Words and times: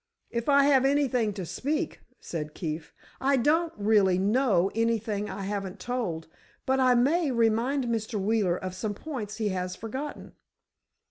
"If 0.31 0.49
I 0.49 0.63
have 0.63 0.83
anything 0.83 1.31
to 1.33 1.45
speak," 1.45 2.01
said 2.19 2.55
Keefe. 2.55 2.91
"I 3.19 3.37
don't 3.37 3.71
really 3.77 4.17
know 4.17 4.71
anything 4.73 5.29
I 5.29 5.41
haven't 5.43 5.79
told, 5.79 6.27
but 6.65 6.79
I 6.79 6.95
may 6.95 7.29
remind 7.29 7.83
Mr. 7.85 8.19
Wheeler 8.19 8.57
of 8.57 8.73
some 8.73 8.95
points 8.95 9.35
he 9.37 9.49
has 9.49 9.75
forgotten." 9.75 10.31